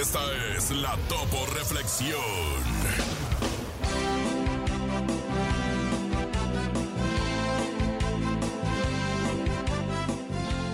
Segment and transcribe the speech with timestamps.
[0.00, 0.20] Esta
[0.56, 2.20] es la Topo Reflexión.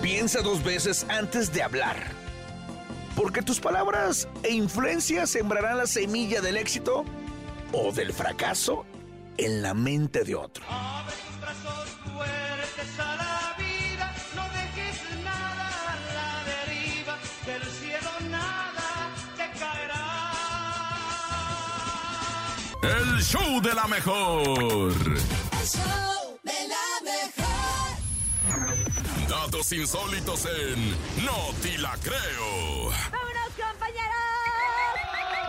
[0.01, 1.97] Piensa dos veces antes de hablar.
[3.15, 7.03] Porque tus palabras e influencias sembrarán la semilla del éxito
[7.71, 8.85] o del fracaso
[9.37, 10.63] en la mente de otro.
[23.21, 24.49] El show de la mejor.
[24.49, 27.93] El show de la mejor.
[29.29, 30.89] Datos insólitos en
[31.23, 32.89] No Ti La Creo.
[33.11, 34.25] ¡Vámonos, compañeros!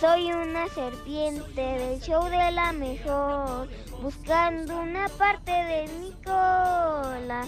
[0.00, 3.68] Soy una serpiente del show de la mejor,
[4.02, 7.46] buscando una parte de mi cola.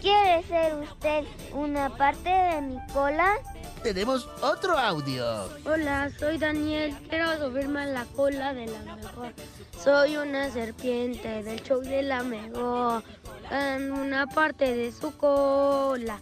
[0.00, 3.34] ¿Quiere ser usted una parte de mi cola?
[3.82, 5.50] Tenemos otro audio.
[5.66, 9.34] Hola, soy Daniel, quiero subirme a la cola de la mejor.
[9.78, 16.18] Soy una serpiente del show de la mejor, buscando una parte de su cola.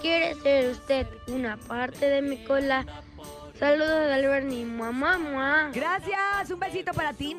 [0.00, 2.84] ¿Quiere ser usted una parte de mi cola?
[3.58, 5.70] Saludos de Alberni, mamá, mamá.
[5.72, 7.36] Gracias, un besito para ti.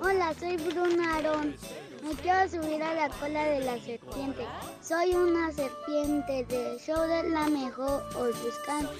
[0.00, 1.56] Hola, soy Bruna Aarón.
[2.02, 4.44] Me quiero subir a la cola de la serpiente.
[4.82, 8.90] Soy una serpiente del show de la mejor, hoy buscando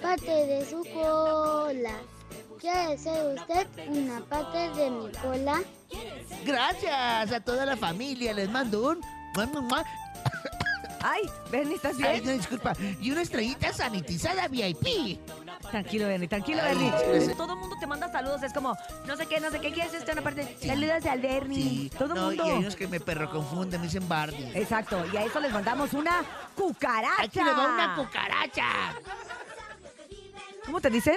[0.00, 1.94] parte de su cola.
[2.60, 5.62] ¿Quiere ser usted una parte de mi cola?
[6.44, 8.32] Gracias a toda la familia.
[8.32, 9.00] Les mando un...
[11.02, 12.24] Ay, Bernie, ¿estás Ay, bien?
[12.26, 12.74] no, disculpa.
[13.00, 15.18] Y una estrellita sanitizada VIP.
[15.70, 17.34] Tranquilo, Bernie, tranquilo, Ay, Bernie.
[17.34, 18.76] Todo el mundo te manda saludos, es como,
[19.06, 20.12] no sé qué, no sé qué, ¿quieres esto?
[20.12, 21.62] Una parte, saludos al Bernie.
[21.62, 21.90] Sí.
[21.96, 22.46] Todo el no, mundo.
[22.46, 24.52] Y hay unos que me perro confunden, me dicen Barney.
[24.54, 26.22] Exacto, y a eso les mandamos una
[26.54, 27.22] cucaracha.
[27.22, 28.66] Aquí le va una cucaracha.
[30.66, 31.16] ¿Cómo te dicen?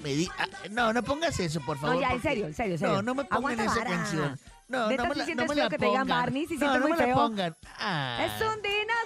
[0.00, 1.96] Me di- ah, no, no pongas eso, por favor.
[1.96, 2.94] No, ya, en serio, en serio, en serio.
[2.96, 3.90] No, no me pongan Aguanta esa vara.
[3.90, 4.38] canción.
[4.68, 6.18] No, ¿Neta no me la, no me feo la que te digan pongan.
[6.18, 6.46] Barney?
[6.46, 7.56] ¿Sí no, no me la pongan.
[7.78, 8.18] Ah.
[8.26, 8.62] Es un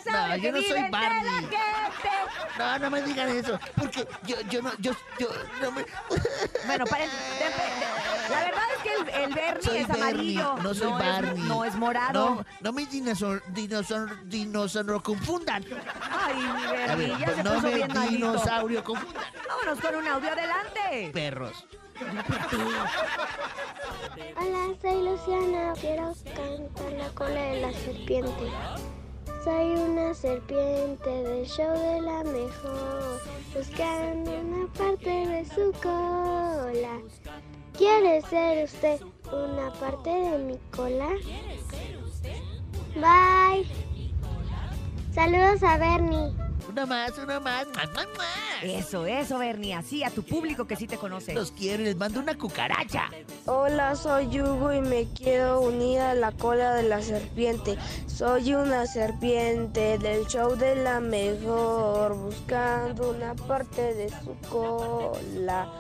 [0.08, 1.25] dinosaurio No, que yo no soy Barney.
[1.25, 1.56] la gente.
[2.58, 5.28] No, no me digan eso, porque yo, yo no, yo, yo,
[5.62, 5.84] no me...
[6.66, 7.08] Bueno, paren-
[7.38, 10.02] de- de- la verdad es que el, el Bernie Soy es Bernie,
[10.43, 10.56] amarillo.
[10.62, 11.43] no soy es- Barney.
[11.44, 12.12] no es morado.
[12.37, 15.64] No, no me dinosaur, dinosaur, dinosaur confundan.
[16.10, 18.10] Ay, mi A Bernie, ver, ya se no puso me bien malito.
[18.12, 19.25] dinosaurio confundan.
[19.49, 21.10] Vámonos con un audio adelante.
[21.12, 21.64] Perros.
[24.37, 25.72] Hola, soy Luciana.
[25.81, 28.50] Quiero cantar la cola de la serpiente.
[29.48, 33.18] Soy una serpiente del show de la mejor,
[33.56, 37.00] buscando una parte de su cola.
[37.72, 39.00] ¿Quiere ser usted
[39.32, 41.08] una parte de mi cola?
[42.94, 43.66] Bye.
[45.14, 46.47] Saludos a Bernie.
[46.78, 47.66] Una más, una más.
[47.66, 48.62] ¡Mua, mua, mua!
[48.62, 49.75] Eso, eso, Bernie.
[49.75, 51.34] Así a tu público que sí te conoce.
[51.34, 53.10] Los quiero y les mando una cucaracha.
[53.46, 57.76] Hola, soy Hugo y me quiero unir a la cola de la serpiente.
[58.06, 65.72] Soy una serpiente del show de la mejor, buscando una parte de su cola.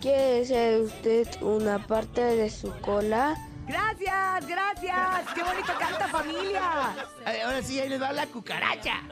[0.00, 3.36] ¿Quiere ser usted una parte de su cola?
[3.68, 5.34] Gracias, gracias.
[5.36, 6.96] Qué bonito canta familia.
[7.44, 9.02] Ahora sí, ahí les va la cucaracha.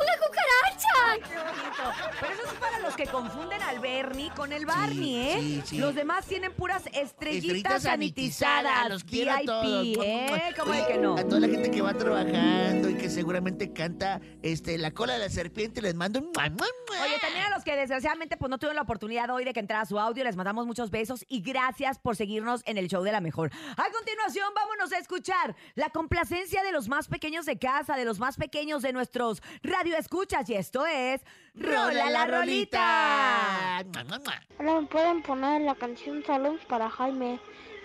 [0.00, 1.28] ¡Una cucaracha!
[1.28, 1.82] Qué bonito.
[2.20, 5.36] Pero eso es para los que confunden al Bernie con el Barney, ¿eh?
[5.40, 5.78] sí, sí.
[5.78, 8.62] Los demás tienen puras estrellitas, Estrellitas sanitizadas.
[8.64, 10.06] sanitizadas, los quiero a VIP, todos.
[10.06, 10.54] ¿eh?
[10.58, 11.16] ¿Cómo de Oye, que no?
[11.16, 15.18] A toda la gente que va trabajando y que seguramente canta este, la cola de
[15.20, 16.26] la serpiente, les mando un...
[16.26, 17.02] mua, mua, mua.
[17.04, 19.84] Oye, también a los que desgraciadamente pues no tuvieron la oportunidad hoy de que entrara
[19.84, 23.20] su audio, les mandamos muchos besos y gracias por seguirnos en el show de la
[23.20, 23.50] mejor.
[23.76, 28.18] A continuación, vámonos a escuchar la complacencia de los más pequeños de casa, de los
[28.18, 29.42] más pequeños de nuestros
[29.82, 31.20] radioescuchas y esto es
[31.56, 33.78] Rola la Rolita.
[33.78, 37.40] Ahora me pueden poner la canción Saludos para Jaime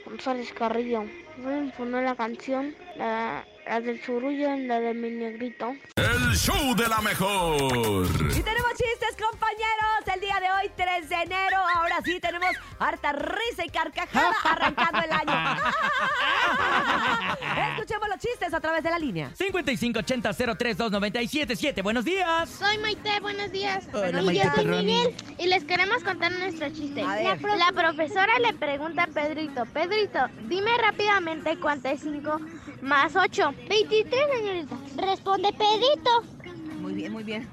[0.06, 1.02] González Carrillo.
[1.02, 5.74] Me pueden poner la canción, la, la del churullo, la de mi negrito.
[5.96, 7.56] El show de la mejor.
[7.66, 10.14] Y tenemos chistes, compañeros.
[10.14, 11.58] El día de hoy, 3 de enero.
[11.76, 15.64] Ahora sí tenemos harta risa y carcajada arrancando el año.
[18.48, 19.32] Chistes a través de la línea.
[19.38, 21.84] 5580-032977.
[21.84, 22.50] Buenos días.
[22.50, 23.86] Soy Maite, buenos días.
[23.94, 24.66] Hola, y Maite yo soy.
[24.86, 27.04] Miguel y les queremos contar nuestro chiste.
[27.04, 32.40] La, la profesora le pregunta a Pedrito, Pedrito, dime rápidamente cuánto es 5
[32.82, 33.54] más 8.
[33.68, 34.78] 23, señorita.
[34.96, 36.24] Responde Pedrito.
[36.80, 37.50] Muy bien, muy bien.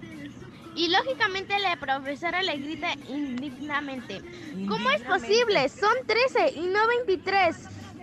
[0.76, 4.22] Y lógicamente la profesora le grita indignamente.
[4.68, 5.68] ¿Cómo es posible?
[5.68, 7.56] Son 13 y no 23.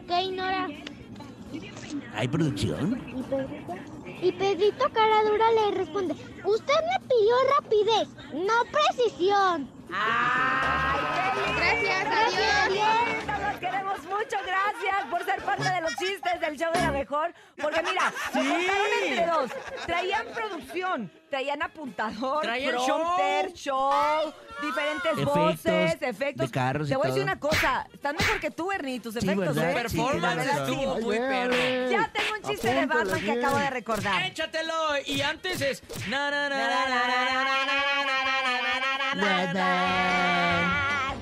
[0.07, 0.67] ¿Qué ignora?
[2.13, 3.01] ¿Hay producción?
[3.07, 3.73] ¿Y Pedrito?
[4.21, 4.85] Y Pedrito
[5.55, 6.13] le responde,
[6.45, 9.80] usted me pidió rapidez, no precisión.
[11.55, 13.41] Gracias, ¡Qué adiós.
[13.51, 14.37] Los queremos mucho.
[14.45, 17.33] Gracias por ser parte de los chistes del show de la mejor.
[17.61, 19.51] Porque mira, se contaron entre dos.
[19.85, 26.47] Traían producción, traían apuntador, Traían prompter, show, diferentes Efectos voces, efectos.
[26.47, 27.31] de carros y Te voy a decir todo.
[27.31, 27.87] una cosa.
[27.93, 29.71] Están mejor que tú, Ernie, tus efectos, ¿verdad?
[29.71, 29.73] ¿eh?
[29.73, 30.71] Performance verdad, sí.
[30.73, 31.55] estuvo muy perro.
[31.89, 34.23] Ya tengo un chiste de Batman que acabo de recordar.
[34.23, 34.73] Échatelo.
[35.05, 35.83] Y antes es.
[36.07, 37.90] na, na, na, na, na, na, na, na, na,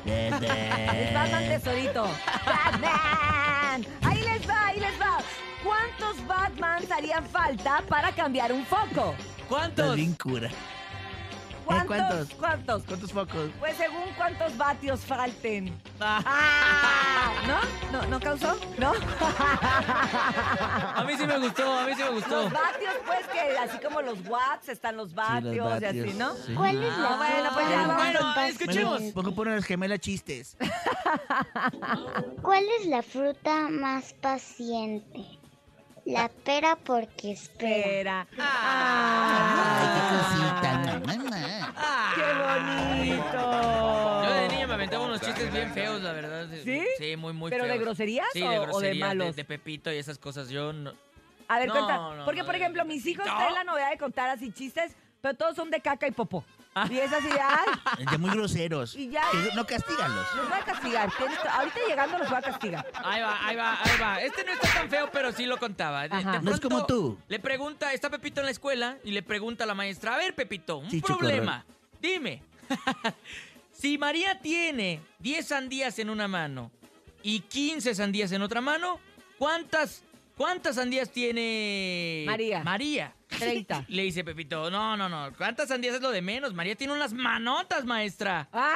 [0.06, 2.08] Es Batman tesorito.
[2.46, 3.86] Batman.
[4.04, 5.18] Ahí les va, ahí les va.
[5.64, 9.16] ¿Cuántos Batmans harían falta para cambiar un foco?
[9.48, 9.98] ¿Cuántos?
[10.22, 10.50] cura.
[11.66, 11.88] ¿Cuántos?
[11.88, 12.34] ¿cuántos?
[12.36, 12.84] ¿Cuántos?
[12.84, 13.50] ¿Cuántos focos?
[13.60, 15.76] Pues según cuántos vatios falten.
[16.00, 17.42] Ah,
[18.24, 18.36] ¿No?
[18.36, 18.58] ¿No, ¿No causó?
[18.78, 18.92] ¿No?
[20.96, 22.44] A mí sí me gustó, a mí sí me gustó.
[22.44, 26.36] Los vatios, pues que así como los watts están los vatios, y así, vatios, ¿no?
[26.36, 26.54] sí.
[26.54, 29.02] ¿Cuál es Ah, la bueno, pues ya vamos Bueno, escuchemos.
[29.36, 30.58] Por las gemelas chistes.
[32.42, 35.26] ¿Cuál es la fruta más paciente?
[36.06, 38.22] La pera porque espera.
[38.22, 38.46] Espera.
[39.78, 40.70] Ay, qué Ah, cosita.
[41.06, 41.40] mamá.
[42.16, 42.28] ¡Qué
[43.04, 44.09] bonito!
[44.90, 46.48] Aventaba unos chistes bien feos, la verdad.
[46.64, 46.84] ¿Sí?
[46.98, 49.36] Sí, muy, muy ¿Pero de groserías Sí, o- o de de groserías, malos?
[49.36, 50.50] De, Pepito y esas cosas.
[50.50, 50.94] Yo no...
[51.48, 51.98] A ver, No, cuenta.
[51.98, 53.36] no, porque, no, por de- ejemplo, mis hijos ¿No?
[53.36, 56.44] traen la novedad de contar así chistes, pero todos son de caca y popó.
[56.90, 58.96] Y es así de, ay, Ya muy groseros.
[58.96, 60.26] Y ya- Que no castígalos.
[60.36, 61.10] los voy a castigar.
[61.52, 62.86] Ahorita llegando los voy a castigar.
[63.04, 64.22] Ahí va, ahí va, ahí va.
[64.22, 66.08] Este no está tan feo, pero sí lo contaba.
[66.08, 67.18] De- de No es como tú.
[67.28, 70.36] Le pregunta, está Pepito en la escuela y le pregunta a la maestra, a ver,
[70.36, 71.66] Pepito, un Sí, problema.
[72.00, 72.44] Dime,
[73.80, 76.70] si María tiene 10 sandías en una mano
[77.24, 79.00] y 15 sandías en otra mano,
[79.38, 80.04] ¿cuántas,
[80.36, 82.62] cuántas sandías tiene María.
[82.64, 83.16] María?
[83.30, 83.86] 30.
[83.90, 85.30] Le dice Pepito, no, no, no.
[85.38, 86.54] ¿Cuántas sandías es lo de menos?
[86.54, 88.50] María tiene unas manotas, maestra.
[88.52, 88.76] ¡Ah!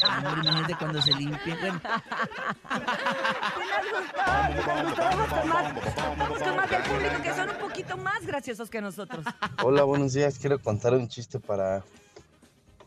[0.02, 1.58] Amor, imagínate cuando se limpien.
[1.60, 1.80] Bueno,
[3.54, 4.22] Sí nos gustó,
[4.54, 5.02] nos gustó.
[5.02, 8.80] Vamos con más, vamos con más del público que son un poquito más graciosos que
[8.80, 9.26] nosotros.
[9.62, 10.38] Hola, buenos días.
[10.38, 11.84] Quiero contar un chiste para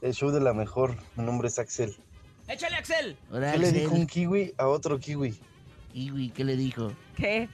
[0.02, 0.96] el show de la mejor.
[1.16, 1.96] Mi nombre es Axel.
[2.48, 3.18] Échale, Axel.
[3.32, 5.40] ¿Qué le dijo un kiwi a otro kiwi?
[5.94, 6.92] Kiwi, ¿qué le dijo?
[7.16, 7.50] ¿Qué?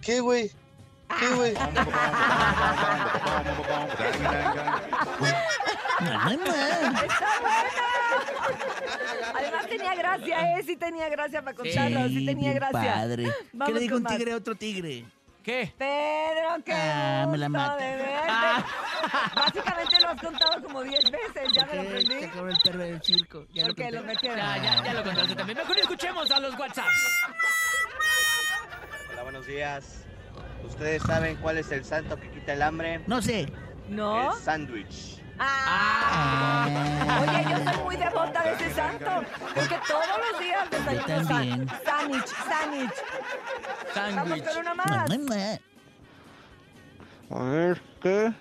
[0.00, 0.50] ¿Qué, güey?
[1.18, 1.54] ¿Qué, güey?
[9.34, 10.62] Además tenía gracia, ¿eh?
[10.64, 12.94] Sí tenía gracia para contarlo, sí, tenía gracia.
[12.94, 13.32] Padre.
[13.66, 15.04] ¿Qué le dijo un tigre a otro tigre?
[15.44, 15.74] ¿Qué?
[15.76, 17.76] Pedro, qué Ah, me la mata.
[17.76, 18.32] de verte.
[19.36, 22.18] Básicamente lo has contado como 10 veces, ya me lo aprendí.
[22.18, 23.46] Se acabó el perro del circo.
[23.52, 23.96] Ya lo Porque conté.
[23.98, 24.38] lo metieron.
[24.38, 25.58] Ya, ya, ya lo contaste también.
[25.58, 27.10] Mejor escuchemos a los WhatsApps.
[29.12, 30.04] Hola, buenos días.
[30.66, 33.00] ¿Ustedes saben cuál es el santo que quita el hambre?
[33.06, 33.46] No sé.
[33.88, 34.32] ¿No?
[34.32, 35.20] El sándwich.
[35.38, 36.66] Ah.
[36.68, 37.20] Ah.
[37.22, 39.10] Oye, yo soy muy devota de ese santo.
[39.54, 41.68] Creo que todos los días desayuno también.
[41.84, 42.94] sándwich, sándwich.
[43.94, 45.08] Vamos con una más.
[47.30, 48.32] A ver, ¿qué?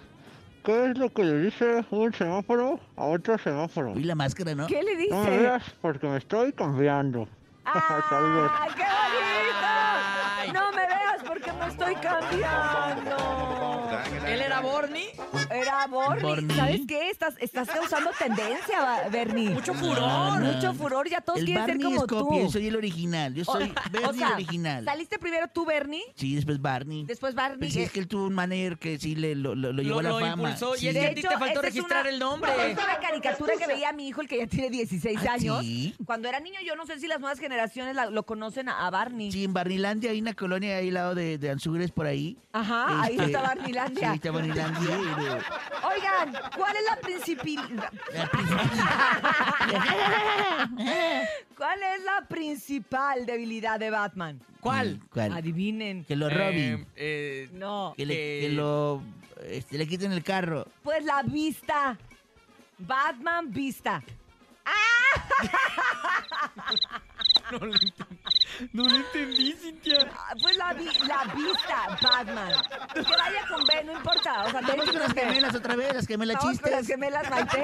[0.63, 3.93] ¿Qué es lo que le dice un semáforo a otro semáforo?
[3.97, 4.67] Y la máscara, ¿no?
[4.67, 5.09] ¿Qué le dice?
[5.13, 7.27] No me veas porque me estoy cambiando.
[7.65, 10.59] ¡Ay, qué bonito!
[10.59, 13.17] No me veas porque me estoy cambiando.
[16.56, 17.10] ¿Sabes qué?
[17.10, 19.50] Estás, estás causando tendencia, Bernie.
[19.50, 20.00] Mucho furor.
[20.00, 20.40] no.
[20.54, 21.10] Mucho furor.
[21.10, 22.46] Ya todos El quieren ser Barney como es copia, tú.
[22.46, 23.34] yo soy el original.
[23.34, 24.86] Yo soy Bernie o sea, original.
[24.86, 26.04] ¿Saliste primero tú, Bernie?
[26.16, 27.06] Sí, después Barney.
[27.06, 27.60] Después Barney.
[27.60, 30.02] Pero sí, es que él tuvo un manager que sí le, lo, lo, lo llevó
[30.02, 30.44] Lo, a lo la fama.
[30.50, 30.75] impulsó.
[30.75, 30.86] Sí.
[30.86, 32.52] Y es que a ti te faltó registrar una- el nombre.
[32.72, 35.62] Es una caricatura que veía mi hijo, el que ya tiene 16 ¿Ah, años.
[35.62, 35.96] sí?
[36.06, 38.90] Cuando era niño, yo no sé si las nuevas generaciones la- lo conocen a, a
[38.90, 39.32] Barney.
[39.32, 42.38] Sí, en Barnilandia hay una colonia ahí al lado de, de Anzugres por ahí.
[42.52, 44.10] Ajá, ahí Este, está Sí, Barnilandia.
[44.12, 44.98] ahí está Barnilandia.
[45.82, 47.92] Oigan, ¿cuál es la principal...
[48.13, 49.22] la principal-
[51.58, 54.39] ¿Cuál es la principal debilidad de Batman?
[54.60, 55.00] ¿Cuál?
[55.12, 55.34] ¿Cuál?
[55.34, 56.06] Adivinen.
[56.06, 56.86] Que lo robin.
[56.96, 57.94] Eh, eh, No.
[57.98, 59.01] que, le, que lo
[59.50, 60.68] este, le quiten el carro.
[60.84, 61.98] Pues la vista.
[62.77, 64.01] Batman vista.
[68.74, 70.07] No lo entendí, Cintia.
[70.15, 72.51] Ah, Pues la, vi- la vista, Batman.
[72.93, 74.43] Que vaya con B, no importa.
[74.45, 76.95] O sea, Vamos con las que- gemelas otra vez, las gemelas Vamos con las chistes.
[76.95, 77.62] gemelas Maite.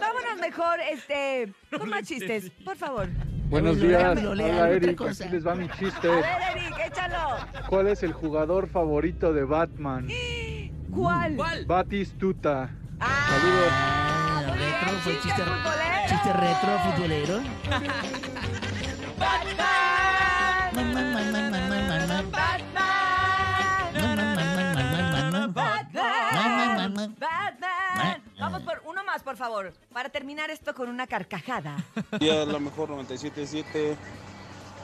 [0.00, 3.08] Vámonos mejor, este, con más chistes, por favor.
[3.48, 5.24] Buenos días, hola otra Eric, cosa.
[5.24, 6.06] aquí les va mi A chiste.
[6.08, 6.24] ver,
[6.54, 7.36] Eric, échalo.
[7.68, 10.08] ¿Cuál es el jugador favorito de Batman?
[10.94, 11.34] ¿Cuál?
[11.36, 11.64] ¿Cuál?
[11.64, 12.68] Batistuta.
[13.00, 13.38] Ah,
[14.98, 16.08] Retro, fue chiste futbolero.
[16.08, 17.40] chiste retro, futbolero.
[19.18, 20.74] Batman.
[20.74, 22.30] Man, man, man, man, man, man, man, man.
[22.30, 22.84] Batman.
[23.94, 25.52] Man, man, man, man, man, man, man, man.
[25.52, 26.94] Man, man, Batman.
[26.94, 27.16] man.
[27.18, 28.22] Batman.
[28.38, 31.76] Vamos por uno más, por favor, para terminar esto con una carcajada.
[32.18, 33.96] Día la mejor 97.7.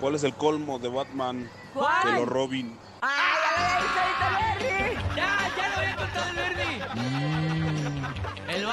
[0.00, 1.48] ¿Cuál es el colmo de Batman?
[1.72, 2.02] ¿Cuál?
[2.02, 2.76] Que lo Robin.
[3.00, 4.96] ¡Ay, ya lo había dicho ahorita, Bernie!
[5.16, 7.53] Ya, ya lo había contado el Bernie.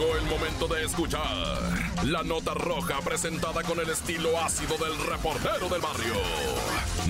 [0.00, 1.56] El momento de escuchar
[2.04, 6.14] la nota roja presentada con el estilo ácido del reportero del barrio.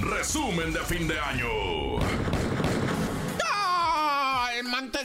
[0.00, 2.57] Resumen de fin de año.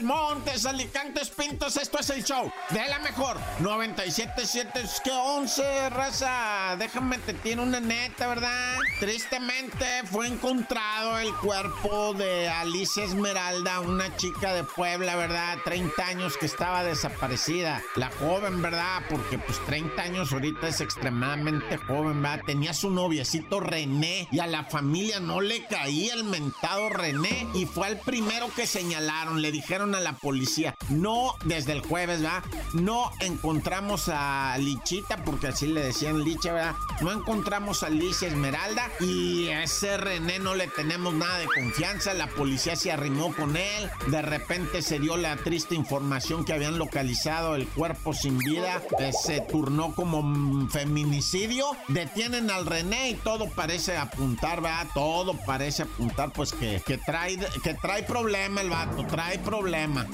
[0.03, 6.75] Montes, Alicantes, Pintos, esto es el show de la mejor 97.7, es que 11, raza.
[6.77, 8.77] Déjame te tiene una neta, ¿verdad?
[8.99, 15.57] Tristemente fue encontrado el cuerpo de Alicia Esmeralda, una chica de Puebla, ¿verdad?
[15.63, 17.81] 30 años que estaba desaparecida.
[17.95, 19.03] La joven, ¿verdad?
[19.09, 22.41] Porque pues 30 años ahorita es extremadamente joven, ¿verdad?
[22.45, 27.65] Tenía su noviecito René y a la familia no le caía el mentado René y
[27.65, 29.41] fue el primero que señalaron.
[29.41, 32.43] Le dijeron a la policía, no, desde el jueves, ¿verdad?
[32.73, 36.75] No encontramos a Lichita, porque así le decían Licha, ¿verdad?
[37.01, 42.13] No encontramos a Alicia Esmeralda y a ese René no le tenemos nada de confianza.
[42.13, 43.89] La policía se arrimó con él.
[44.07, 48.81] De repente se dio la triste información que habían localizado el cuerpo sin vida.
[48.99, 51.65] Eh, se turnó como feminicidio.
[51.87, 54.87] Detienen al René y todo parece apuntar, ¿verdad?
[54.93, 59.72] Todo parece apuntar, pues que, que trae, que trae problema el vato, trae problema.
[59.73, 60.05] problema.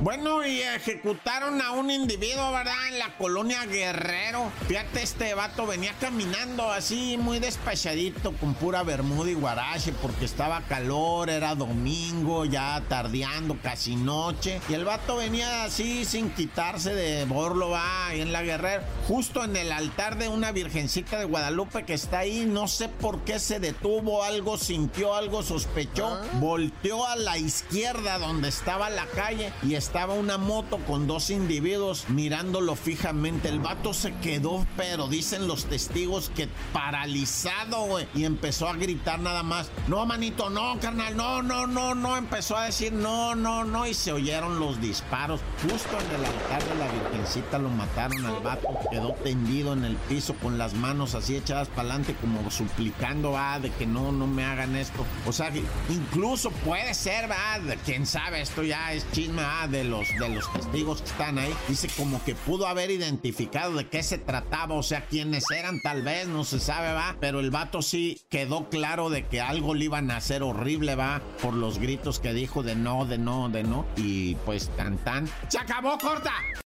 [0.00, 2.86] Bueno, y ejecutaron a un individuo, ¿verdad?
[2.88, 4.48] En la colonia Guerrero.
[4.68, 10.60] Fíjate, este vato venía caminando así, muy despachadito, con pura bermuda y guarache, porque estaba
[10.60, 14.60] calor, era domingo, ya tardeando, casi noche.
[14.68, 18.84] Y el vato venía así, sin quitarse de borlo, va, ahí en la Guerrero.
[19.08, 23.24] Justo en el altar de una virgencita de Guadalupe que está ahí, no sé por
[23.24, 26.20] qué se detuvo, algo sintió, algo sospechó.
[26.34, 32.04] Volteó a la izquierda donde estaba la calle y estaba una moto con dos individuos
[32.08, 33.48] mirándolo fijamente.
[33.48, 38.06] El vato se quedó, pero dicen los testigos que paralizado, güey.
[38.14, 39.70] Y empezó a gritar nada más.
[39.88, 42.16] No, manito, no, carnal, no, no, no, no.
[42.16, 43.86] Empezó a decir no, no, no.
[43.86, 45.40] Y se oyeron los disparos.
[45.62, 48.68] Justo en el altar de la Virgencita lo mataron al vato.
[48.90, 53.58] Quedó tendido en el piso con las manos así echadas para adelante, como suplicando, va,
[53.58, 55.04] de que no, no me hagan esto.
[55.26, 55.50] O sea,
[55.88, 60.52] incluso puede ser, de- quién sabe, esto ya es chisme, va, de los, de los
[60.52, 61.54] testigos que están ahí.
[61.68, 66.02] Dice como que pudo haber identificado de qué se trataba, o sea, quiénes eran, tal
[66.02, 67.16] vez, no se sabe, va.
[67.20, 71.22] Pero el vato sí quedó claro de que algo le iban a hacer horrible, va,
[71.40, 73.86] por los gritos que dijo de no, de no, de no.
[73.96, 75.28] Y pues tan tan.
[75.48, 76.32] ¡Se acabó, corta!